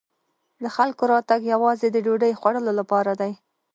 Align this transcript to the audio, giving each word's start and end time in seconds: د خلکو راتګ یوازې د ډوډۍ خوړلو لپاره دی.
د 0.63 0.65
خلکو 0.75 1.03
راتګ 1.13 1.41
یوازې 1.53 1.87
د 1.91 1.97
ډوډۍ 2.05 2.33
خوړلو 2.39 2.71
لپاره 2.79 3.11
دی. 3.21 3.31